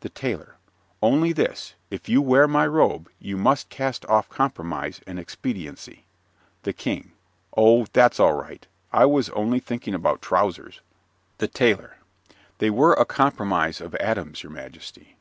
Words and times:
THE 0.00 0.10
TAILOR 0.10 0.56
Only 1.00 1.32
this: 1.32 1.76
if 1.90 2.06
you 2.06 2.20
wear 2.20 2.46
my 2.46 2.66
robe 2.66 3.08
you 3.18 3.38
must 3.38 3.70
cast 3.70 4.04
off 4.04 4.28
compromise 4.28 5.00
and 5.06 5.18
expediency. 5.18 6.04
THE 6.64 6.74
KING 6.74 7.12
Oh, 7.56 7.86
that's 7.90 8.20
all 8.20 8.34
right. 8.34 8.66
I 8.92 9.06
was 9.06 9.30
only 9.30 9.60
thinking 9.60 9.94
about 9.94 10.20
trousers. 10.20 10.82
THE 11.38 11.48
TAILOR 11.48 11.96
They 12.58 12.68
were 12.68 12.92
a 12.92 13.06
compromise 13.06 13.80
of 13.80 13.94
Adam's, 13.94 14.42
your 14.42 14.52
majesty. 14.52 15.16